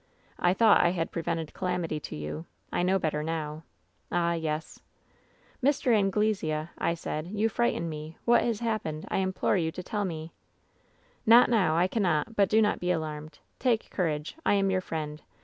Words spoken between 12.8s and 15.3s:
alarmed! Take courage! I am your friend!